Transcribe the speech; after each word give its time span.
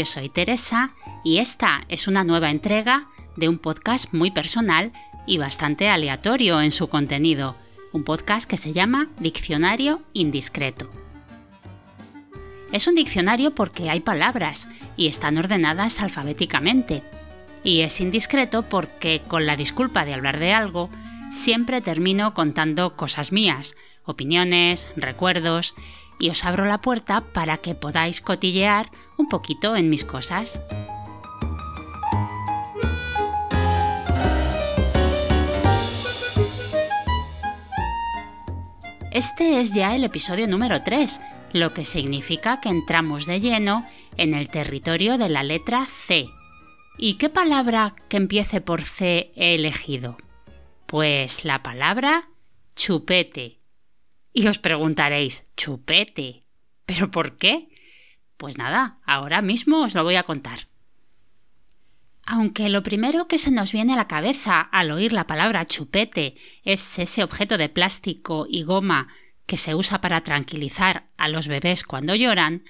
yo 0.00 0.06
soy 0.06 0.30
Teresa 0.30 0.92
y 1.22 1.40
esta 1.40 1.82
es 1.90 2.08
una 2.08 2.24
nueva 2.24 2.50
entrega 2.50 3.10
de 3.36 3.50
un 3.50 3.58
podcast 3.58 4.14
muy 4.14 4.30
personal 4.30 4.92
y 5.26 5.36
bastante 5.36 5.90
aleatorio 5.90 6.62
en 6.62 6.70
su 6.70 6.88
contenido, 6.88 7.54
un 7.92 8.02
podcast 8.02 8.48
que 8.48 8.56
se 8.56 8.72
llama 8.72 9.10
Diccionario 9.18 10.00
Indiscreto. 10.14 10.90
Es 12.72 12.86
un 12.86 12.94
diccionario 12.94 13.54
porque 13.54 13.90
hay 13.90 14.00
palabras 14.00 14.68
y 14.96 15.06
están 15.06 15.36
ordenadas 15.36 16.00
alfabéticamente. 16.00 17.02
Y 17.62 17.82
es 17.82 18.00
indiscreto 18.00 18.62
porque, 18.70 19.20
con 19.28 19.44
la 19.44 19.54
disculpa 19.54 20.06
de 20.06 20.14
hablar 20.14 20.38
de 20.38 20.54
algo, 20.54 20.88
siempre 21.30 21.80
termino 21.80 22.34
contando 22.34 22.96
cosas 22.96 23.32
mías, 23.32 23.76
opiniones, 24.04 24.88
recuerdos, 24.96 25.74
y 26.18 26.28
os 26.28 26.44
abro 26.44 26.66
la 26.66 26.82
puerta 26.82 27.22
para 27.32 27.56
que 27.58 27.74
podáis 27.74 28.20
cotillear 28.20 28.90
un 29.16 29.28
poquito 29.28 29.74
en 29.74 29.88
mis 29.88 30.04
cosas. 30.04 30.60
Este 39.12 39.60
es 39.60 39.74
ya 39.74 39.96
el 39.96 40.04
episodio 40.04 40.46
número 40.46 40.82
3, 40.82 41.20
lo 41.52 41.74
que 41.74 41.84
significa 41.84 42.60
que 42.60 42.68
entramos 42.68 43.26
de 43.26 43.40
lleno 43.40 43.86
en 44.16 44.34
el 44.34 44.50
territorio 44.50 45.18
de 45.18 45.28
la 45.28 45.42
letra 45.42 45.86
C. 45.86 46.26
¿Y 46.96 47.14
qué 47.14 47.28
palabra 47.28 47.94
que 48.08 48.18
empiece 48.18 48.60
por 48.60 48.82
C 48.82 49.32
he 49.34 49.54
elegido? 49.54 50.16
Pues 50.90 51.44
la 51.44 51.62
palabra 51.62 52.30
chupete. 52.74 53.60
Y 54.32 54.48
os 54.48 54.58
preguntaréis, 54.58 55.46
chupete. 55.56 56.40
¿Pero 56.84 57.12
por 57.12 57.36
qué? 57.36 57.68
Pues 58.36 58.58
nada, 58.58 58.98
ahora 59.06 59.40
mismo 59.40 59.82
os 59.84 59.94
lo 59.94 60.02
voy 60.02 60.16
a 60.16 60.24
contar. 60.24 60.66
Aunque 62.26 62.68
lo 62.68 62.82
primero 62.82 63.28
que 63.28 63.38
se 63.38 63.52
nos 63.52 63.70
viene 63.70 63.92
a 63.92 63.96
la 63.96 64.08
cabeza 64.08 64.60
al 64.60 64.90
oír 64.90 65.12
la 65.12 65.28
palabra 65.28 65.64
chupete 65.64 66.34
es 66.64 66.98
ese 66.98 67.22
objeto 67.22 67.56
de 67.56 67.68
plástico 67.68 68.48
y 68.50 68.64
goma 68.64 69.06
que 69.46 69.58
se 69.58 69.76
usa 69.76 70.00
para 70.00 70.24
tranquilizar 70.24 71.08
a 71.16 71.28
los 71.28 71.46
bebés 71.46 71.84
cuando 71.84 72.16
lloran, 72.16 72.64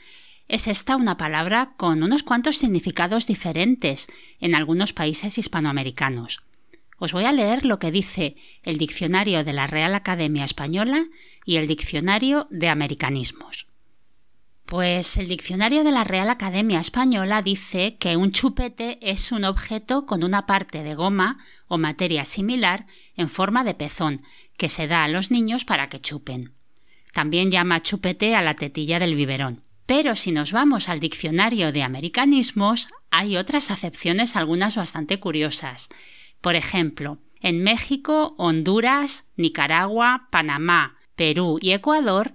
es 0.46 0.68
esta 0.68 0.96
una 0.96 1.16
palabra 1.16 1.72
con 1.78 2.02
unos 2.02 2.22
cuantos 2.22 2.58
significados 2.58 3.26
diferentes 3.26 4.08
en 4.41 4.54
algunos 4.54 4.92
países 4.92 5.38
hispanoamericanos. 5.38 6.42
Os 7.01 7.12
voy 7.15 7.25
a 7.25 7.33
leer 7.33 7.65
lo 7.65 7.79
que 7.79 7.91
dice 7.91 8.37
el 8.62 8.77
diccionario 8.77 9.43
de 9.43 9.55
la 9.55 9.67
Real 9.67 9.95
Academia 9.95 10.45
Española 10.45 11.06
y 11.47 11.56
el 11.56 11.67
diccionario 11.67 12.47
de 12.51 12.69
americanismos. 12.69 13.67
Pues 14.67 15.17
el 15.17 15.27
diccionario 15.27 15.83
de 15.83 15.93
la 15.93 16.05
Real 16.05 16.28
Academia 16.28 16.78
Española 16.78 17.41
dice 17.41 17.97
que 17.97 18.19
un 18.19 18.33
chupete 18.33 18.98
es 19.01 19.33
un 19.33 19.45
objeto 19.45 20.05
con 20.05 20.23
una 20.23 20.45
parte 20.45 20.84
de 20.84 20.95
goma 20.95 21.39
o 21.69 21.78
materia 21.78 22.27
similar 22.27 22.87
en 23.17 23.31
forma 23.31 23.65
de 23.65 23.75
pezón 23.75 24.23
que 24.59 24.69
se 24.69 24.87
da 24.87 25.03
a 25.03 25.09
los 25.09 25.31
niños 25.31 25.65
para 25.65 25.89
que 25.89 26.03
chupen. 26.03 26.53
También 27.15 27.51
llama 27.51 27.83
chupete 27.83 28.37
a 28.37 28.43
la 28.43 28.55
tetilla 28.55 28.98
del 28.98 29.15
biberón. 29.15 29.65
Pero 29.87 30.15
si 30.17 30.33
nos 30.33 30.53
vamos 30.53 30.91
al 30.91 31.01
diccionario 31.01 31.73
de 31.73 31.83
americanismos, 31.83 32.89
hay 33.10 33.39
otras 33.39 33.71
acepciones, 33.71 34.37
algunas 34.37 34.77
bastante 34.77 35.19
curiosas. 35.19 35.89
Por 36.41 36.56
ejemplo, 36.56 37.19
en 37.41 37.62
México, 37.62 38.34
Honduras, 38.39 39.28
Nicaragua, 39.37 40.28
Panamá, 40.31 40.97
Perú 41.17 41.59
y 41.61 41.73
Ecuador 41.73 42.33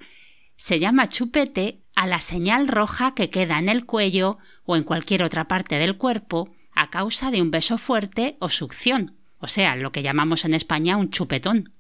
se 0.56 0.80
llama 0.80 1.10
chupete 1.10 1.82
a 1.96 2.08
la 2.08 2.20
señal 2.20 2.68
roja 2.68 3.14
que 3.14 3.30
queda 3.30 3.60
en 3.60 3.70
el 3.70 3.86
cuello 3.86 4.38
o 4.66 4.76
en 4.76 4.84
cualquier 4.84 5.24
otra 5.24 5.48
parte 5.48 5.76
del 5.76 5.98
cuerpo 5.98 6.50
a 6.74 6.90
causa 6.90 7.32
de 7.32 7.42
un 7.42 7.52
beso 7.52 7.78
fuerte 7.78 8.38
o 8.40 8.50
succión, 8.50 9.16
o 9.40 9.48
sea, 9.48 9.76
lo 9.76 9.92
que 9.92 10.04
llamamos 10.04 10.46
en 10.46 10.54
España 10.54 10.98
un 10.98 11.10
chupetón. 11.10 11.74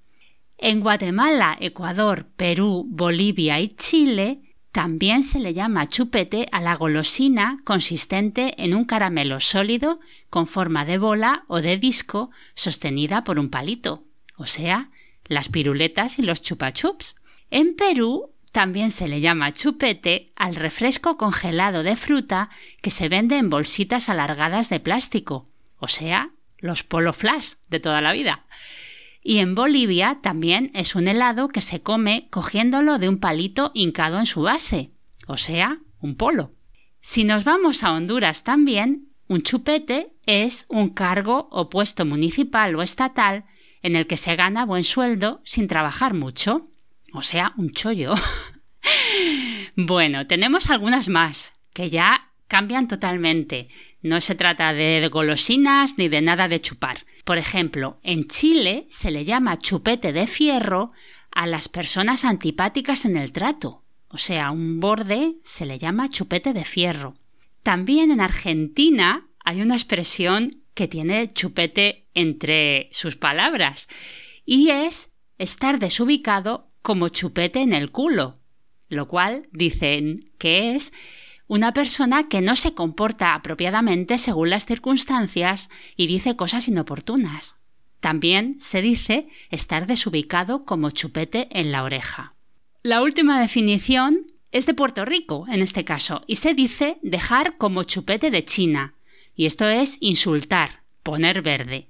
En 0.57 0.79
Guatemala, 0.79 1.57
Ecuador, 1.59 2.27
Perú, 2.37 2.85
Bolivia 2.87 3.59
y 3.59 3.75
Chile 3.75 4.44
también 4.75 5.23
se 5.23 5.39
le 5.39 5.53
llama 5.53 5.87
chupete 5.87 6.49
a 6.51 6.59
la 6.59 6.75
golosina 6.75 7.61
consistente 7.63 8.61
en 8.61 8.75
un 8.75 8.83
caramelo 8.83 9.39
sólido 9.39 10.01
con 10.29 10.47
forma 10.47 10.83
de 10.83 10.97
bola 10.97 11.45
o 11.47 11.61
de 11.61 11.77
disco 11.77 12.29
sostenida 12.55 13.23
por 13.23 13.39
un 13.39 13.49
palito, 13.49 14.03
o 14.35 14.45
sea, 14.45 14.89
las 15.23 15.47
piruletas 15.47 16.19
y 16.19 16.23
los 16.23 16.41
chupachups. 16.41 17.15
En 17.51 17.77
Perú 17.77 18.33
también 18.51 18.91
se 18.91 19.07
le 19.07 19.21
llama 19.21 19.53
chupete 19.53 20.33
al 20.35 20.55
refresco 20.55 21.15
congelado 21.15 21.81
de 21.81 21.95
fruta 21.95 22.49
que 22.81 22.89
se 22.89 23.07
vende 23.07 23.37
en 23.37 23.49
bolsitas 23.49 24.09
alargadas 24.09 24.67
de 24.67 24.81
plástico, 24.81 25.47
o 25.77 25.87
sea, 25.87 26.31
los 26.57 26.83
polo 26.83 27.13
flash 27.13 27.53
de 27.69 27.79
toda 27.79 28.01
la 28.01 28.11
vida. 28.11 28.43
Y 29.27 29.39
en 29.39 29.55
Bolivia 29.55 30.19
también 30.21 30.69
es 30.75 30.93
un 30.93 31.07
helado 31.07 31.47
que 31.47 31.61
se 31.61 31.81
come 31.81 32.27
cogiéndolo 32.29 32.99
de 32.99 33.09
un 33.09 33.17
palito 33.17 33.71
hincado 33.73 34.19
en 34.19 34.27
su 34.27 34.43
base, 34.43 34.91
o 35.25 35.35
sea, 35.37 35.79
un 35.99 36.15
polo. 36.15 36.53
Si 37.01 37.23
nos 37.23 37.43
vamos 37.43 37.83
a 37.83 37.93
Honduras 37.93 38.43
también, 38.43 39.09
un 39.27 39.41
chupete 39.41 40.13
es 40.27 40.67
un 40.69 40.89
cargo 40.89 41.49
o 41.51 41.71
puesto 41.71 42.05
municipal 42.05 42.75
o 42.75 42.83
estatal 42.83 43.45
en 43.81 43.95
el 43.95 44.05
que 44.05 44.15
se 44.15 44.35
gana 44.35 44.63
buen 44.63 44.83
sueldo 44.83 45.41
sin 45.43 45.67
trabajar 45.67 46.13
mucho, 46.13 46.69
o 47.11 47.23
sea, 47.23 47.53
un 47.57 47.71
chollo. 47.71 48.13
bueno, 49.75 50.27
tenemos 50.27 50.69
algunas 50.69 51.09
más 51.09 51.53
que 51.73 51.89
ya 51.89 52.29
cambian 52.47 52.87
totalmente. 52.87 53.69
No 54.03 54.21
se 54.21 54.35
trata 54.35 54.71
de 54.71 55.09
golosinas 55.11 55.97
ni 55.97 56.09
de 56.09 56.21
nada 56.21 56.47
de 56.47 56.61
chupar. 56.61 57.07
Por 57.25 57.39
ejemplo, 57.39 57.99
en 58.03 58.27
Chile 58.27 58.85
se 58.89 59.11
le 59.11 59.25
llama 59.25 59.57
chupete 59.57 60.13
de 60.13 60.27
fierro 60.27 60.91
a 61.31 61.47
las 61.47 61.67
personas 61.67 62.23
antipáticas 62.23 63.03
en 63.03 63.17
el 63.17 63.31
trato. 63.31 63.83
O 64.09 64.17
sea, 64.17 64.51
un 64.51 64.79
borde 64.79 65.35
se 65.43 65.65
le 65.65 65.79
llama 65.79 66.07
chupete 66.07 66.53
de 66.53 66.63
fierro. 66.63 67.15
También 67.63 68.11
en 68.11 68.21
Argentina 68.21 69.27
hay 69.43 69.61
una 69.61 69.75
expresión 69.75 70.61
que 70.75 70.87
tiene 70.87 71.27
chupete 71.27 72.07
entre 72.13 72.89
sus 72.91 73.15
palabras 73.15 73.89
y 74.45 74.69
es 74.69 75.09
estar 75.39 75.79
desubicado 75.79 76.69
como 76.83 77.09
chupete 77.09 77.61
en 77.61 77.73
el 77.73 77.91
culo, 77.91 78.35
lo 78.87 79.07
cual 79.07 79.49
dicen 79.51 80.31
que 80.37 80.75
es 80.75 80.93
una 81.47 81.73
persona 81.73 82.27
que 82.27 82.41
no 82.41 82.55
se 82.55 82.73
comporta 82.73 83.33
apropiadamente 83.33 84.17
según 84.17 84.49
las 84.49 84.65
circunstancias 84.65 85.69
y 85.95 86.07
dice 86.07 86.35
cosas 86.35 86.67
inoportunas. 86.67 87.57
También 87.99 88.57
se 88.59 88.81
dice 88.81 89.27
estar 89.49 89.87
desubicado 89.87 90.65
como 90.65 90.91
chupete 90.91 91.47
en 91.51 91.71
la 91.71 91.83
oreja. 91.83 92.33
La 92.83 93.01
última 93.01 93.39
definición 93.39 94.27
es 94.51 94.65
de 94.65 94.73
Puerto 94.73 95.05
Rico, 95.05 95.45
en 95.49 95.61
este 95.61 95.83
caso, 95.83 96.23
y 96.27 96.37
se 96.37 96.53
dice 96.53 96.97
dejar 97.01 97.57
como 97.57 97.83
chupete 97.83 98.31
de 98.31 98.45
China. 98.45 98.93
Y 99.35 99.47
esto 99.47 99.67
es 99.67 99.97
insultar, 99.99 100.83
poner 101.03 101.41
verde. 101.41 101.89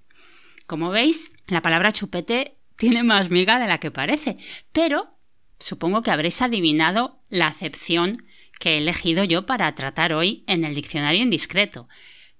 Como 0.65 0.89
veis, 0.89 1.31
la 1.47 1.61
palabra 1.61 1.91
chupete 1.91 2.55
tiene 2.75 3.03
más 3.03 3.29
miga 3.29 3.59
de 3.59 3.67
la 3.67 3.79
que 3.79 3.91
parece, 3.91 4.37
pero 4.71 5.15
supongo 5.59 6.01
que 6.01 6.11
habréis 6.11 6.41
adivinado 6.41 7.19
la 7.29 7.47
acepción 7.47 8.25
que 8.59 8.75
he 8.75 8.77
elegido 8.77 9.23
yo 9.23 9.45
para 9.45 9.73
tratar 9.75 10.13
hoy 10.13 10.43
en 10.47 10.63
el 10.63 10.75
diccionario 10.75 11.21
indiscreto. 11.21 11.87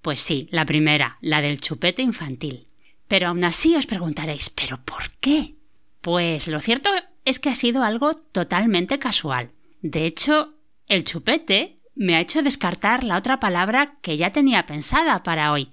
Pues 0.02 0.20
sí, 0.20 0.48
la 0.52 0.66
primera, 0.66 1.18
la 1.22 1.42
del 1.42 1.60
chupete 1.60 2.02
infantil. 2.02 2.68
Pero 3.08 3.28
aún 3.28 3.44
así 3.44 3.76
os 3.76 3.86
preguntaréis, 3.86 4.50
¿pero 4.50 4.84
por 4.84 5.12
qué? 5.20 5.56
Pues 6.02 6.48
lo 6.48 6.60
cierto 6.60 6.90
es 7.24 7.40
que 7.40 7.50
ha 7.50 7.56
sido 7.56 7.84
algo 7.84 8.14
totalmente 8.14 9.00
casual. 9.00 9.52
De 9.82 10.06
hecho, 10.06 10.56
el 10.88 11.04
chupete 11.04 11.80
me 11.96 12.16
ha 12.16 12.22
hecho 12.22 12.44
descartar 12.44 13.04
la 13.04 13.18
otra 13.18 13.40
palabra 13.40 13.98
que 14.02 14.18
ya 14.18 14.32
tenía 14.32 14.66
pensada 14.66 15.24
para 15.24 15.52
hoy. 15.52 15.72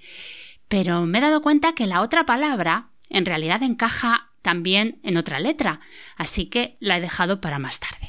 Pero 0.68 1.02
me 1.02 1.18
he 1.18 1.20
dado 1.20 1.42
cuenta 1.42 1.74
que 1.74 1.86
la 1.86 2.00
otra 2.00 2.24
palabra 2.24 2.90
en 3.10 3.26
realidad 3.26 3.62
encaja 3.62 4.30
también 4.40 5.00
en 5.02 5.16
otra 5.16 5.38
letra, 5.38 5.80
así 6.16 6.46
que 6.46 6.76
la 6.80 6.96
he 6.96 7.00
dejado 7.00 7.40
para 7.40 7.58
más 7.58 7.78
tarde. 7.78 8.01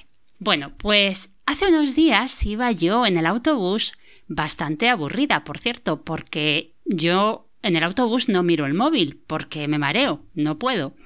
Bueno, 0.44 0.74
pues 0.78 1.34
hace 1.46 1.68
unos 1.68 1.96
días 1.96 2.46
iba 2.46 2.70
yo 2.74 3.06
en 3.06 3.18
el 3.18 3.28
autobús 3.28 3.94
bastante 4.28 4.90
aburrida, 4.90 5.46
por 5.46 5.58
cierto, 5.58 6.04
porque 6.04 6.76
yo 6.84 7.50
en 7.62 7.78
el 7.78 7.84
autobús 7.84 8.28
no 8.28 8.44
miro 8.44 8.66
el 8.66 8.74
móvil 8.74 9.24
porque 9.26 9.70
me 9.70 9.80
mareo, 9.80 10.26
no 10.34 10.60
puedo. 10.60 10.98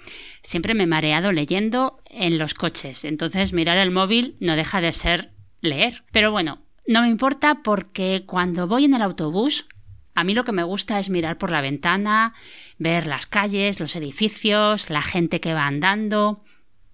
Siempre 0.42 0.74
me 0.74 0.86
he 0.86 0.88
mareado 0.88 1.32
leyendo 1.32 2.02
en 2.10 2.40
los 2.40 2.56
coches, 2.56 3.06
entonces 3.06 3.54
mirar 3.54 3.78
el 3.78 3.92
móvil 3.92 4.38
no 4.40 4.56
deja 4.56 4.82
de 4.82 4.92
ser 4.92 5.34
leer. 5.62 6.04
Pero 6.12 6.32
bueno, 6.32 6.58
no 6.88 7.04
me 7.04 7.10
importa 7.10 7.62
porque 7.64 8.24
cuando 8.26 8.66
voy 8.66 8.86
en 8.86 8.96
el 8.96 9.04
autobús, 9.04 9.68
a 10.16 10.24
mí 10.24 10.34
lo 10.34 10.46
que 10.46 10.52
me 10.52 10.64
gusta 10.64 10.98
es 10.98 11.12
mirar 11.12 11.38
por 11.38 11.52
la 11.52 11.62
ventana, 11.62 12.34
ver 12.80 13.06
las 13.06 13.28
calles, 13.28 13.80
los 13.80 13.96
edificios, 13.96 14.90
la 14.90 15.04
gente 15.04 15.40
que 15.40 15.54
va 15.54 15.68
andando, 15.68 16.44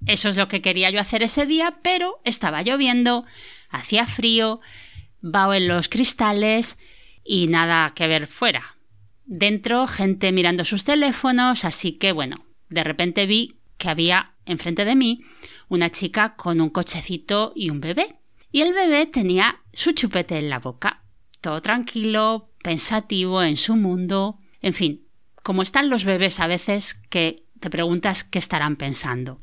eso 0.06 0.30
es 0.30 0.38
lo 0.38 0.48
que 0.48 0.62
quería 0.62 0.90
yo 0.90 1.00
hacer 1.00 1.24
ese 1.24 1.46
día, 1.46 1.80
pero 1.82 2.20
estaba 2.24 2.62
lloviendo, 2.62 3.26
hacía 3.70 4.06
frío, 4.06 4.62
vaho 5.22 5.54
en 5.54 5.68
los 5.68 5.90
cristales 5.90 6.78
y 7.24 7.48
nada 7.48 7.94
que 7.96 8.08
ver 8.08 8.28
fuera. 8.28 8.76
Dentro, 9.26 9.88
gente 9.88 10.32
mirando 10.32 10.66
sus 10.66 10.84
teléfonos, 10.84 11.66
así 11.66 11.94
que 11.94 12.12
bueno, 12.12 12.46
de 12.70 12.84
repente 12.84 13.26
vi 13.26 13.56
que 13.78 13.90
había 13.90 14.34
enfrente 14.46 14.86
de 14.86 14.96
mí 14.96 15.24
una 15.70 15.90
chica 15.90 16.36
con 16.36 16.62
un 16.62 16.70
cochecito 16.70 17.54
y 17.56 17.70
un 17.70 17.80
bebé. 17.80 18.16
Y 18.52 18.62
el 18.62 18.74
bebé 18.74 19.06
tenía 19.06 19.62
su 19.72 19.94
chupete 19.94 20.38
en 20.38 20.50
la 20.50 20.60
boca, 20.60 21.04
todo 21.42 21.62
tranquilo, 21.62 22.52
pensativo 22.62 23.42
en 23.42 23.58
su 23.58 23.76
mundo, 23.76 24.38
en 24.62 24.74
fin, 24.74 25.08
como 25.42 25.62
están 25.62 25.90
los 25.90 26.06
bebés 26.06 26.40
a 26.40 26.48
veces 26.48 26.94
que 27.10 27.46
te 27.60 27.70
preguntas 27.70 28.24
qué 28.24 28.40
estarán 28.40 28.76
pensando, 28.76 29.40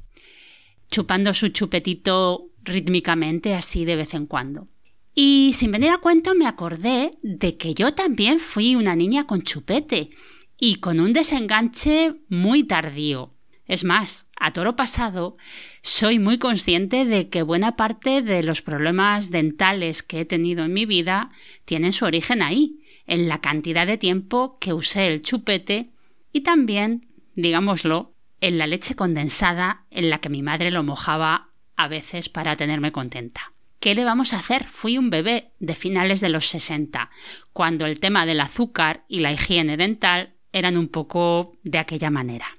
chupando 0.90 1.34
su 1.34 1.48
chupetito 1.48 2.50
rítmicamente 2.62 3.54
así 3.54 3.84
de 3.84 3.96
vez 3.96 4.14
en 4.14 4.26
cuando. 4.26 4.68
Y 5.14 5.52
sin 5.54 5.72
venir 5.72 5.90
a 5.90 5.98
cuento 5.98 6.34
me 6.34 6.46
acordé 6.46 7.18
de 7.22 7.56
que 7.56 7.74
yo 7.74 7.94
también 7.94 8.38
fui 8.38 8.76
una 8.76 8.94
niña 8.94 9.26
con 9.26 9.42
chupete 9.42 10.10
y 10.58 10.76
con 10.76 11.00
un 11.00 11.12
desenganche 11.12 12.14
muy 12.28 12.64
tardío. 12.64 13.34
Es 13.66 13.84
más, 13.84 14.26
a 14.36 14.52
toro 14.52 14.74
pasado, 14.74 15.36
soy 15.80 16.18
muy 16.18 16.38
consciente 16.38 17.04
de 17.04 17.28
que 17.28 17.42
buena 17.42 17.76
parte 17.76 18.20
de 18.20 18.42
los 18.42 18.62
problemas 18.62 19.30
dentales 19.30 20.02
que 20.02 20.20
he 20.20 20.24
tenido 20.24 20.64
en 20.64 20.72
mi 20.72 20.86
vida 20.86 21.30
tienen 21.64 21.92
su 21.92 22.04
origen 22.04 22.42
ahí, 22.42 22.80
en 23.06 23.28
la 23.28 23.40
cantidad 23.40 23.86
de 23.86 23.96
tiempo 23.96 24.58
que 24.60 24.72
usé 24.72 25.06
el 25.06 25.22
chupete 25.22 25.90
y 26.32 26.40
también, 26.40 27.06
digámoslo, 27.34 28.09
en 28.40 28.58
la 28.58 28.66
leche 28.66 28.94
condensada 28.94 29.84
en 29.90 30.10
la 30.10 30.18
que 30.18 30.28
mi 30.28 30.42
madre 30.42 30.70
lo 30.70 30.82
mojaba 30.82 31.50
a 31.76 31.88
veces 31.88 32.28
para 32.28 32.56
tenerme 32.56 32.92
contenta. 32.92 33.52
¿Qué 33.80 33.94
le 33.94 34.04
vamos 34.04 34.32
a 34.32 34.38
hacer? 34.38 34.68
Fui 34.68 34.98
un 34.98 35.08
bebé 35.08 35.52
de 35.58 35.74
finales 35.74 36.20
de 36.20 36.28
los 36.28 36.46
60, 36.46 37.10
cuando 37.52 37.86
el 37.86 37.98
tema 37.98 38.26
del 38.26 38.40
azúcar 38.40 39.04
y 39.08 39.20
la 39.20 39.32
higiene 39.32 39.78
dental 39.78 40.34
eran 40.52 40.76
un 40.76 40.88
poco 40.88 41.56
de 41.62 41.78
aquella 41.78 42.10
manera. 42.10 42.58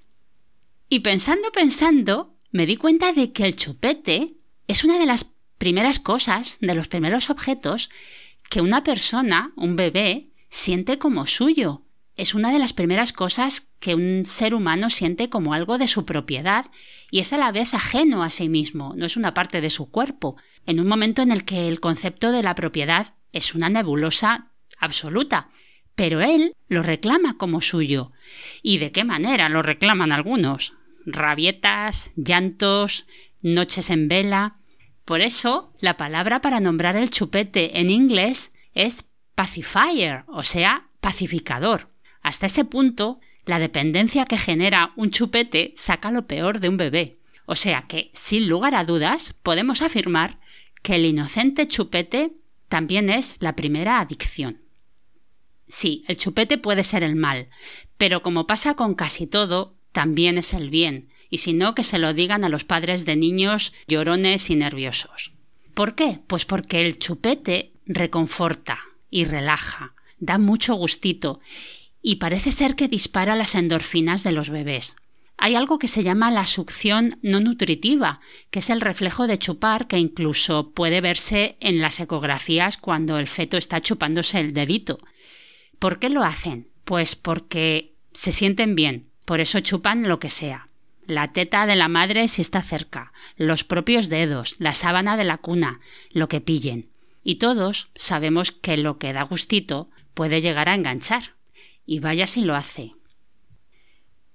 Y 0.89 1.01
pensando, 1.01 1.51
pensando, 1.51 2.35
me 2.51 2.65
di 2.65 2.75
cuenta 2.75 3.13
de 3.13 3.31
que 3.31 3.45
el 3.45 3.55
chupete 3.55 4.33
es 4.67 4.83
una 4.83 4.97
de 4.97 5.05
las 5.05 5.31
primeras 5.57 5.99
cosas, 5.99 6.57
de 6.59 6.73
los 6.73 6.87
primeros 6.87 7.29
objetos 7.29 7.89
que 8.49 8.61
una 8.61 8.83
persona, 8.83 9.53
un 9.55 9.75
bebé, 9.75 10.31
siente 10.49 10.97
como 10.97 11.27
suyo. 11.27 11.85
Es 12.17 12.33
una 12.33 12.51
de 12.51 12.59
las 12.59 12.73
primeras 12.73 13.13
cosas 13.13 13.70
que 13.81 13.95
un 13.95 14.25
ser 14.25 14.53
humano 14.53 14.89
siente 14.89 15.27
como 15.27 15.53
algo 15.53 15.77
de 15.79 15.87
su 15.87 16.05
propiedad 16.05 16.67
y 17.09 17.19
es 17.19 17.33
a 17.33 17.37
la 17.37 17.51
vez 17.51 17.73
ajeno 17.73 18.23
a 18.23 18.29
sí 18.29 18.47
mismo, 18.47 18.93
no 18.95 19.07
es 19.07 19.17
una 19.17 19.33
parte 19.33 19.59
de 19.59 19.71
su 19.71 19.89
cuerpo, 19.89 20.37
en 20.67 20.79
un 20.79 20.87
momento 20.87 21.23
en 21.23 21.31
el 21.31 21.43
que 21.43 21.67
el 21.67 21.79
concepto 21.79 22.31
de 22.31 22.43
la 22.43 22.55
propiedad 22.55 23.15
es 23.33 23.55
una 23.55 23.69
nebulosa 23.69 24.51
absoluta. 24.79 25.47
Pero 25.95 26.21
él 26.21 26.55
lo 26.69 26.83
reclama 26.83 27.37
como 27.37 27.59
suyo. 27.59 28.11
¿Y 28.61 28.77
de 28.77 28.91
qué 28.91 29.03
manera 29.03 29.49
lo 29.49 29.61
reclaman 29.61 30.11
algunos? 30.11 30.73
Rabietas, 31.05 32.11
llantos, 32.15 33.07
noches 33.41 33.89
en 33.89 34.07
vela. 34.07 34.57
Por 35.05 35.21
eso, 35.21 35.73
la 35.79 35.97
palabra 35.97 36.39
para 36.39 36.59
nombrar 36.59 36.95
el 36.95 37.09
chupete 37.09 37.79
en 37.79 37.89
inglés 37.89 38.53
es 38.73 39.05
pacifier, 39.33 40.23
o 40.27 40.43
sea, 40.43 40.89
pacificador. 41.01 41.89
Hasta 42.21 42.45
ese 42.45 42.63
punto, 42.63 43.19
la 43.45 43.59
dependencia 43.59 44.25
que 44.25 44.37
genera 44.37 44.93
un 44.95 45.09
chupete 45.09 45.73
saca 45.75 46.11
lo 46.11 46.27
peor 46.27 46.59
de 46.59 46.69
un 46.69 46.77
bebé. 46.77 47.17
O 47.45 47.55
sea 47.55 47.83
que, 47.87 48.11
sin 48.13 48.47
lugar 48.47 48.75
a 48.75 48.85
dudas, 48.85 49.35
podemos 49.43 49.81
afirmar 49.81 50.39
que 50.81 50.95
el 50.95 51.05
inocente 51.05 51.67
chupete 51.67 52.33
también 52.69 53.09
es 53.09 53.37
la 53.39 53.55
primera 53.55 53.99
adicción. 53.99 54.61
Sí, 55.67 56.03
el 56.07 56.17
chupete 56.17 56.57
puede 56.57 56.83
ser 56.83 57.03
el 57.03 57.15
mal, 57.15 57.49
pero 57.97 58.21
como 58.21 58.47
pasa 58.47 58.75
con 58.75 58.93
casi 58.95 59.27
todo, 59.27 59.75
también 59.91 60.37
es 60.37 60.53
el 60.53 60.69
bien, 60.69 61.09
y 61.29 61.39
si 61.39 61.53
no, 61.53 61.75
que 61.75 61.83
se 61.83 61.97
lo 61.97 62.13
digan 62.13 62.43
a 62.43 62.49
los 62.49 62.63
padres 62.63 63.05
de 63.05 63.15
niños 63.15 63.73
llorones 63.87 64.49
y 64.49 64.55
nerviosos. 64.55 65.31
¿Por 65.73 65.95
qué? 65.95 66.19
Pues 66.27 66.45
porque 66.45 66.85
el 66.85 66.99
chupete 66.99 67.73
reconforta 67.85 68.79
y 69.09 69.25
relaja, 69.25 69.93
da 70.19 70.37
mucho 70.37 70.75
gustito, 70.75 71.39
y 72.01 72.15
parece 72.15 72.51
ser 72.51 72.75
que 72.75 72.87
dispara 72.87 73.35
las 73.35 73.55
endorfinas 73.55 74.23
de 74.23 74.31
los 74.31 74.49
bebés. 74.49 74.95
Hay 75.37 75.55
algo 75.55 75.79
que 75.79 75.87
se 75.87 76.03
llama 76.03 76.29
la 76.29 76.45
succión 76.45 77.17
no 77.23 77.39
nutritiva, 77.39 78.19
que 78.51 78.59
es 78.59 78.69
el 78.69 78.79
reflejo 78.79 79.25
de 79.25 79.39
chupar 79.39 79.87
que 79.87 79.97
incluso 79.97 80.71
puede 80.71 81.01
verse 81.01 81.57
en 81.59 81.81
las 81.81 81.99
ecografías 81.99 82.77
cuando 82.77 83.17
el 83.17 83.27
feto 83.27 83.57
está 83.57 83.81
chupándose 83.81 84.39
el 84.39 84.53
dedito. 84.53 84.99
¿Por 85.79 85.97
qué 85.97 86.09
lo 86.09 86.23
hacen? 86.23 86.69
Pues 86.85 87.15
porque 87.15 87.95
se 88.13 88.31
sienten 88.31 88.75
bien, 88.75 89.09
por 89.25 89.41
eso 89.41 89.59
chupan 89.61 90.07
lo 90.07 90.19
que 90.19 90.29
sea. 90.29 90.67
La 91.07 91.33
teta 91.33 91.65
de 91.65 91.75
la 91.75 91.87
madre 91.87 92.27
si 92.27 92.43
está 92.43 92.61
cerca, 92.61 93.11
los 93.35 93.63
propios 93.63 94.09
dedos, 94.09 94.55
la 94.59 94.75
sábana 94.75 95.17
de 95.17 95.23
la 95.23 95.37
cuna, 95.37 95.79
lo 96.11 96.27
que 96.27 96.41
pillen. 96.41 96.91
Y 97.23 97.35
todos 97.35 97.89
sabemos 97.95 98.51
que 98.51 98.77
lo 98.77 98.99
que 98.99 99.11
da 99.11 99.23
gustito 99.23 99.89
puede 100.13 100.39
llegar 100.41 100.69
a 100.69 100.75
enganchar. 100.75 101.33
Y 101.85 101.99
vaya 101.99 102.27
si 102.27 102.41
lo 102.41 102.55
hace. 102.55 102.93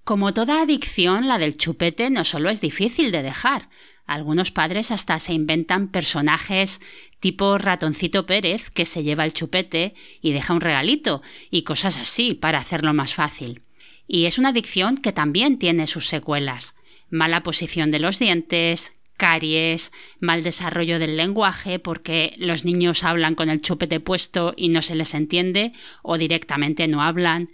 Como 0.04 0.32
toda 0.32 0.62
adicción, 0.62 1.26
la 1.26 1.38
del 1.38 1.56
chupete 1.56 2.10
no 2.10 2.22
solo 2.24 2.48
es 2.48 2.60
difícil 2.60 3.10
de 3.10 3.22
dejar. 3.22 3.68
Algunos 4.06 4.52
padres 4.52 4.92
hasta 4.92 5.18
se 5.18 5.32
inventan 5.32 5.88
personajes 5.88 6.80
tipo 7.18 7.58
ratoncito 7.58 8.24
Pérez 8.24 8.70
que 8.70 8.86
se 8.86 9.02
lleva 9.02 9.24
el 9.24 9.32
chupete 9.32 9.94
y 10.20 10.32
deja 10.32 10.54
un 10.54 10.60
regalito 10.60 11.22
y 11.50 11.62
cosas 11.62 11.98
así 11.98 12.34
para 12.34 12.60
hacerlo 12.60 12.94
más 12.94 13.14
fácil. 13.14 13.62
Y 14.06 14.26
es 14.26 14.38
una 14.38 14.50
adicción 14.50 14.96
que 14.96 15.12
también 15.12 15.58
tiene 15.58 15.88
sus 15.88 16.06
secuelas. 16.06 16.76
Mala 17.10 17.42
posición 17.42 17.90
de 17.90 17.98
los 17.98 18.20
dientes, 18.20 18.92
caries, 19.16 19.92
mal 20.20 20.42
desarrollo 20.42 20.98
del 20.98 21.16
lenguaje 21.16 21.78
porque 21.78 22.34
los 22.38 22.64
niños 22.64 23.04
hablan 23.04 23.34
con 23.34 23.50
el 23.50 23.60
chupete 23.60 24.00
puesto 24.00 24.54
y 24.56 24.68
no 24.68 24.82
se 24.82 24.94
les 24.94 25.14
entiende 25.14 25.72
o 26.02 26.18
directamente 26.18 26.88
no 26.88 27.02
hablan, 27.02 27.50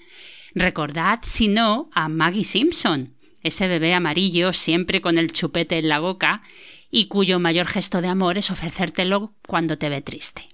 Recordad, 0.55 1.21
si 1.23 1.49
no, 1.49 1.89
a 1.93 2.09
Maggie 2.09 2.45
Simpson, 2.45 3.15
ese 3.43 3.69
bebé 3.69 3.95
amarillo 3.95 4.53
siempre 4.53 5.01
con 5.01 5.19
el 5.19 5.33
chupete 5.33 5.79
en 5.79 5.89
la 5.89 5.99
boca 5.99 6.43
y 6.91 7.07
cuyo 7.07 7.39
mayor 7.39 7.67
gesto 7.67 8.03
de 8.03 8.09
amor 8.09 8.37
es 8.37 8.51
ofrecértelo 8.51 9.35
cuando 9.47 9.79
te 9.79 9.89
ve 9.89 10.03
triste. 10.03 10.49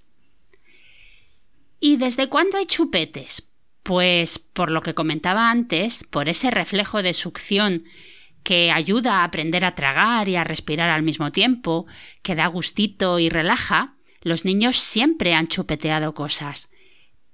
¿Y 1.80 1.96
desde 1.96 2.28
cuándo 2.28 2.58
hay 2.58 2.66
chupetes? 2.66 3.50
Pues 3.82 4.38
por 4.38 4.70
lo 4.70 4.82
que 4.82 4.94
comentaba 4.94 5.50
antes, 5.50 6.04
por 6.04 6.28
ese 6.28 6.50
reflejo 6.50 7.02
de 7.02 7.14
succión 7.14 7.84
que 8.48 8.72
ayuda 8.72 9.16
a 9.16 9.24
aprender 9.24 9.62
a 9.66 9.74
tragar 9.74 10.26
y 10.26 10.36
a 10.36 10.42
respirar 10.42 10.88
al 10.88 11.02
mismo 11.02 11.32
tiempo, 11.32 11.84
que 12.22 12.34
da 12.34 12.46
gustito 12.46 13.18
y 13.18 13.28
relaja, 13.28 13.98
los 14.22 14.46
niños 14.46 14.78
siempre 14.78 15.34
han 15.34 15.48
chupeteado 15.48 16.14
cosas. 16.14 16.70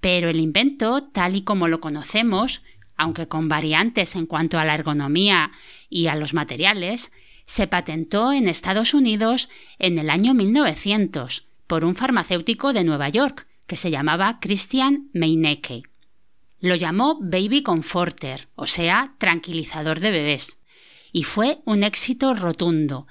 Pero 0.01 0.29
el 0.29 0.41
invento, 0.41 1.05
tal 1.05 1.37
y 1.37 1.43
como 1.43 1.69
lo 1.69 1.79
conocemos, 1.79 2.65
aunque 2.97 3.29
con 3.29 3.49
variantes 3.49 4.17
en 4.17 4.27
cuanto 4.27 4.59
a 4.59 4.65
la 4.65 4.75
ergonomía 4.75 5.53
y 5.89 6.09
a 6.09 6.17
los 6.17 6.35
materiales, 6.35 7.13
se 7.47 7.69
patentó 7.69 8.33
en 8.33 8.49
Estados 8.49 8.93
Unidos 8.93 9.49
en 9.79 10.01
el 10.01 10.11
año 10.11 10.35
1900 10.35 11.47
por 11.69 11.85
un 11.85 11.95
farmacéutico 11.95 12.73
de 12.73 12.83
Nueva 12.83 13.09
York 13.09 13.47
que 13.69 13.77
se 13.77 13.93
llamaba 13.93 14.41
Christian 14.41 15.11
Meinecke. 15.13 15.85
Lo 16.59 16.75
llamó 16.75 17.21
Baby 17.21 17.63
Comforter, 17.63 18.49
o 18.57 18.67
sea, 18.67 19.15
tranquilizador 19.19 20.01
de 20.01 20.11
bebés, 20.11 20.59
y 21.15 21.23
fue 21.23 21.61
un 21.65 21.85
éxito 21.85 22.35
rotundo. 22.35 23.07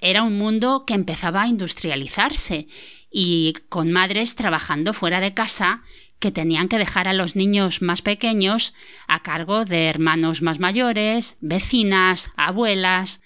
Era 0.00 0.22
un 0.22 0.36
mundo 0.36 0.84
que 0.86 0.92
empezaba 0.92 1.42
a 1.42 1.48
industrializarse 1.48 2.68
y 3.10 3.54
con 3.70 3.90
madres 3.90 4.36
trabajando 4.36 4.92
fuera 4.92 5.20
de 5.20 5.32
casa 5.32 5.80
que 6.18 6.30
tenían 6.30 6.68
que 6.68 6.76
dejar 6.76 7.08
a 7.08 7.14
los 7.14 7.36
niños 7.36 7.80
más 7.80 8.02
pequeños 8.02 8.74
a 9.08 9.22
cargo 9.22 9.64
de 9.64 9.86
hermanos 9.86 10.42
más 10.42 10.60
mayores, 10.60 11.38
vecinas, 11.40 12.30
abuelas, 12.36 13.22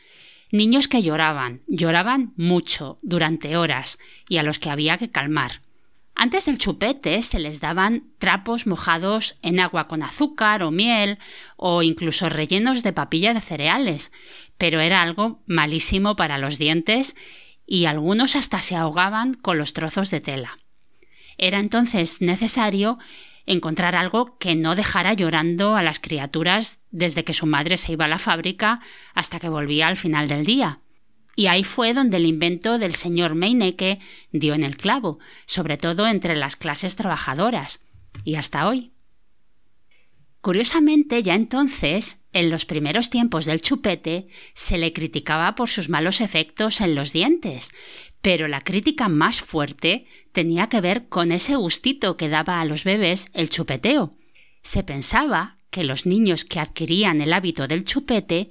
niños 0.52 0.86
que 0.86 1.02
lloraban, 1.02 1.62
lloraban 1.66 2.32
mucho, 2.36 3.00
durante 3.02 3.56
horas, 3.56 3.98
y 4.28 4.36
a 4.36 4.44
los 4.44 4.60
que 4.60 4.70
había 4.70 4.98
que 4.98 5.10
calmar. 5.10 5.62
Antes 6.14 6.44
del 6.44 6.58
chupete 6.58 7.20
se 7.22 7.38
les 7.38 7.60
daban 7.60 8.12
trapos 8.18 8.66
mojados 8.66 9.38
en 9.42 9.60
agua 9.60 9.88
con 9.88 10.02
azúcar 10.02 10.62
o 10.62 10.70
miel 10.70 11.18
o 11.56 11.82
incluso 11.82 12.28
rellenos 12.28 12.82
de 12.82 12.92
papilla 12.92 13.34
de 13.34 13.40
cereales, 13.40 14.12
pero 14.58 14.80
era 14.80 15.00
algo 15.00 15.42
malísimo 15.46 16.14
para 16.14 16.38
los 16.38 16.58
dientes 16.58 17.16
y 17.66 17.86
algunos 17.86 18.36
hasta 18.36 18.60
se 18.60 18.76
ahogaban 18.76 19.34
con 19.34 19.58
los 19.58 19.72
trozos 19.72 20.10
de 20.10 20.20
tela. 20.20 20.58
Era 21.38 21.58
entonces 21.58 22.20
necesario 22.20 22.98
encontrar 23.46 23.96
algo 23.96 24.38
que 24.38 24.54
no 24.54 24.76
dejara 24.76 25.14
llorando 25.14 25.74
a 25.76 25.82
las 25.82 25.98
criaturas 25.98 26.80
desde 26.90 27.24
que 27.24 27.34
su 27.34 27.46
madre 27.46 27.76
se 27.76 27.92
iba 27.92 28.04
a 28.04 28.08
la 28.08 28.18
fábrica 28.18 28.80
hasta 29.14 29.40
que 29.40 29.48
volvía 29.48 29.88
al 29.88 29.96
final 29.96 30.28
del 30.28 30.44
día. 30.44 30.81
Y 31.34 31.46
ahí 31.46 31.64
fue 31.64 31.94
donde 31.94 32.18
el 32.18 32.26
invento 32.26 32.78
del 32.78 32.94
señor 32.94 33.34
Meineke 33.34 33.98
dio 34.32 34.54
en 34.54 34.64
el 34.64 34.76
clavo, 34.76 35.18
sobre 35.46 35.78
todo 35.78 36.06
entre 36.06 36.36
las 36.36 36.56
clases 36.56 36.96
trabajadoras, 36.96 37.80
y 38.24 38.34
hasta 38.34 38.68
hoy. 38.68 38.92
Curiosamente, 40.42 41.22
ya 41.22 41.36
entonces, 41.36 42.18
en 42.32 42.50
los 42.50 42.66
primeros 42.66 43.10
tiempos 43.10 43.44
del 43.44 43.62
chupete, 43.62 44.26
se 44.54 44.76
le 44.76 44.92
criticaba 44.92 45.54
por 45.54 45.68
sus 45.68 45.88
malos 45.88 46.20
efectos 46.20 46.80
en 46.80 46.96
los 46.96 47.12
dientes, 47.12 47.72
pero 48.20 48.48
la 48.48 48.60
crítica 48.60 49.08
más 49.08 49.40
fuerte 49.40 50.06
tenía 50.32 50.68
que 50.68 50.80
ver 50.80 51.08
con 51.08 51.30
ese 51.30 51.54
gustito 51.54 52.16
que 52.16 52.28
daba 52.28 52.60
a 52.60 52.64
los 52.64 52.82
bebés 52.82 53.28
el 53.34 53.50
chupeteo. 53.50 54.16
Se 54.62 54.82
pensaba 54.82 55.58
que 55.70 55.84
los 55.84 56.06
niños 56.06 56.44
que 56.44 56.58
adquirían 56.58 57.20
el 57.20 57.32
hábito 57.32 57.68
del 57.68 57.84
chupete 57.84 58.50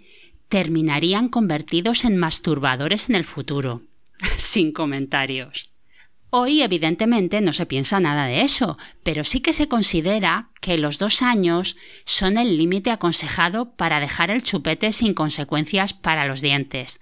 terminarían 0.51 1.29
convertidos 1.29 2.03
en 2.03 2.17
masturbadores 2.17 3.09
en 3.09 3.15
el 3.15 3.23
futuro. 3.23 3.83
Sin 4.37 4.73
comentarios. 4.73 5.71
Hoy, 6.29 6.61
evidentemente, 6.61 7.39
no 7.39 7.53
se 7.53 7.65
piensa 7.65 8.01
nada 8.01 8.25
de 8.25 8.41
eso, 8.41 8.77
pero 9.01 9.23
sí 9.23 9.39
que 9.39 9.53
se 9.53 9.69
considera 9.69 10.49
que 10.59 10.77
los 10.77 10.99
dos 10.99 11.21
años 11.21 11.77
son 12.03 12.37
el 12.37 12.57
límite 12.57 12.91
aconsejado 12.91 13.75
para 13.75 14.01
dejar 14.01 14.29
el 14.29 14.43
chupete 14.43 14.91
sin 14.91 15.13
consecuencias 15.13 15.93
para 15.93 16.25
los 16.25 16.41
dientes. 16.41 16.99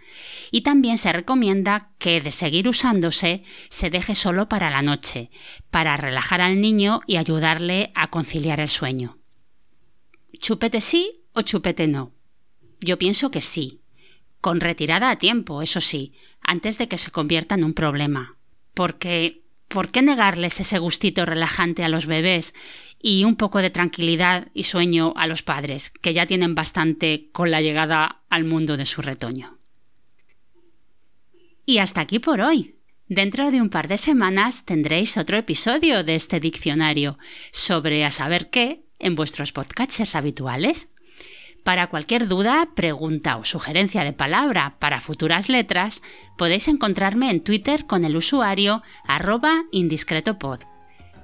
Y 0.52 0.62
también 0.62 1.00
se 1.00 1.12
recomienda 1.12 1.90
que, 1.98 2.22
de 2.22 2.32
seguir 2.32 2.68
usándose, 2.68 3.44
se 3.70 3.90
deje 3.90 4.14
solo 4.14 4.48
para 4.48 4.70
la 4.70 4.84
noche, 4.84 5.32
para 5.72 5.98
relajar 5.98 6.40
al 6.40 6.62
niño 6.62 7.02
y 7.08 7.18
ayudarle 7.18 7.92
a 7.96 8.12
conciliar 8.12 8.60
el 8.60 8.70
sueño. 8.70 9.18
¿Chupete 10.40 10.82
sí 10.82 11.24
o 11.34 11.42
chupete 11.42 11.88
no? 11.88 12.14
Yo 12.80 12.98
pienso 12.98 13.32
que 13.32 13.42
sí, 13.42 13.82
con 14.42 14.60
retirada 14.60 15.10
a 15.10 15.18
tiempo, 15.18 15.62
eso 15.62 15.82
sí, 15.82 16.14
antes 16.42 16.78
de 16.78 16.88
que 16.88 16.98
se 16.98 17.12
convierta 17.12 17.56
en 17.56 17.64
un 17.64 17.74
problema 17.74 18.40
porque 18.80 19.44
¿por 19.68 19.92
qué 19.92 20.02
negarles 20.02 20.62
ese 20.62 20.80
gustito 20.80 21.26
relajante 21.26 21.84
a 21.84 21.90
los 21.90 22.06
bebés 22.06 22.54
y 22.98 23.26
un 23.26 23.36
poco 23.36 23.62
de 23.62 23.70
tranquilidad 23.70 24.48
y 24.54 24.64
sueño 24.64 25.12
a 25.18 25.28
los 25.28 25.44
padres, 25.44 25.90
que 25.90 26.14
ya 26.14 26.26
tienen 26.26 26.56
bastante 26.56 27.28
con 27.34 27.52
la 27.52 27.60
llegada 27.60 28.22
al 28.30 28.46
mundo 28.46 28.78
de 28.78 28.86
su 28.86 29.02
retoño? 29.02 29.58
Y 31.66 31.80
hasta 31.80 32.00
aquí 32.00 32.20
por 32.20 32.40
hoy. 32.40 32.76
Dentro 33.10 33.52
de 33.52 33.60
un 33.62 33.70
par 33.70 33.90
de 33.90 33.98
semanas 33.98 34.64
tendréis 34.64 35.18
otro 35.18 35.38
episodio 35.38 36.06
de 36.06 36.16
este 36.16 36.40
diccionario 36.40 37.18
sobre 37.52 38.06
a 38.06 38.12
saber 38.12 38.50
qué 38.50 38.86
en 38.98 39.16
vuestros 39.16 39.52
podcasts 39.52 40.16
habituales. 40.16 40.90
Para 41.64 41.88
cualquier 41.88 42.28
duda, 42.28 42.68
pregunta 42.74 43.38
o 43.38 43.46
sugerencia 43.46 44.04
de 44.04 44.14
palabra 44.14 44.76
para 44.80 45.02
futuras 45.02 45.50
letras, 45.50 46.02
podéis 46.38 46.68
encontrarme 46.68 47.30
en 47.30 47.44
Twitter 47.44 47.86
con 47.86 48.06
el 48.06 48.16
usuario 48.16 48.82
arroba 49.06 49.66
indiscretopod. 49.72 50.62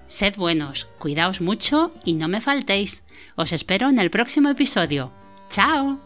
Sed 0.08 0.36
buenos, 0.36 0.86
cuidaos 1.00 1.42
mucho 1.42 1.92
y 2.04 2.13
no 2.13 2.27
me 2.27 2.42
faltéis. 2.42 3.04
Os 3.36 3.54
espero 3.54 3.89
en 3.89 3.98
el 3.98 4.12
próximo 4.12 4.50
episodio. 4.50 5.12
¡Chao! 5.50 6.05